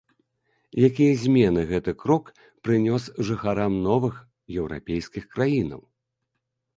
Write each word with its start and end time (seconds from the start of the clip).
Якія 0.87 1.17
змены 1.23 1.65
гэты 1.71 1.91
крок 2.01 2.31
прынёс 2.67 3.03
жыхарам 3.27 3.73
новых 3.89 4.15
еўрапейскім 4.63 5.23
краінаў? 5.35 5.81